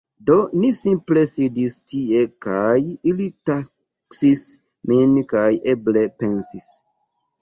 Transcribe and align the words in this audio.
Do 0.27 0.35
ni 0.61 0.69
simple 0.75 1.25
sidis 1.31 1.75
tie 1.91 2.23
kaj 2.47 2.79
ili 3.11 3.27
taksis 3.51 4.43
min, 4.93 5.15
kaj 5.35 5.49
eble 5.75 6.07
pensis: 6.23 6.73